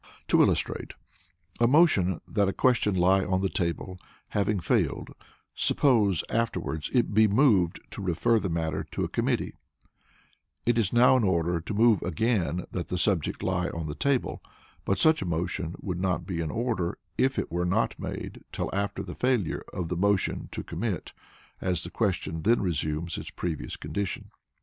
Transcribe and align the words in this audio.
To 0.29 0.41
illustrate: 0.41 0.95
a 1.59 1.67
motion 1.67 2.21
that 2.27 2.47
a 2.47 2.53
question 2.53 2.95
lie 2.95 3.23
on 3.23 3.41
the 3.41 3.49
table 3.49 3.99
having 4.29 4.59
failed, 4.59 5.11
suppose 5.53 6.23
afterwards 6.27 6.89
it 6.91 7.13
be 7.13 7.27
moved 7.27 7.79
to 7.91 8.01
refer 8.01 8.39
the 8.39 8.49
matter 8.49 8.83
to 8.93 9.03
a 9.03 9.07
committee, 9.07 9.53
it 10.65 10.79
is 10.79 10.91
now 10.91 11.17
in 11.17 11.23
order 11.23 11.61
to 11.61 11.73
move 11.75 12.01
again 12.01 12.65
that 12.71 12.87
the 12.87 12.97
subject 12.97 13.43
lie 13.43 13.69
on 13.69 13.85
the 13.85 13.93
table; 13.93 14.41
but 14.85 14.97
such 14.97 15.21
a 15.21 15.25
motion 15.27 15.75
would 15.81 15.99
not 15.99 16.25
be 16.25 16.39
in 16.39 16.49
order, 16.49 16.97
if 17.19 17.37
it 17.37 17.51
were 17.51 17.63
not 17.63 17.99
made 17.99 18.43
till 18.51 18.73
after 18.73 19.03
the 19.03 19.13
failure 19.13 19.63
of 19.71 19.89
the 19.89 19.95
motion 19.95 20.49
to 20.51 20.63
commit, 20.63 21.13
as 21.61 21.83
the 21.83 21.91
question 21.91 22.41
then 22.41 22.59
resumes 22.59 23.19
its 23.19 23.29
previous 23.29 23.77
condition. 23.77 24.31